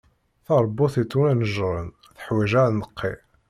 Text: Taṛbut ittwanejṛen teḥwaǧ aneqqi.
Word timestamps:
Taṛbut 0.45 0.95
ittwanejṛen 1.03 1.87
teḥwaǧ 2.15 2.53
aneqqi. 2.63 3.13